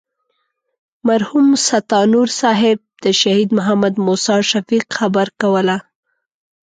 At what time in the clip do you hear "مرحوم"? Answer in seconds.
1.07-1.47